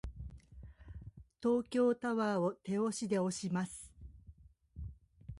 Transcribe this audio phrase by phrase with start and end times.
[1.43, 3.93] 東京タワーを手押しで押します。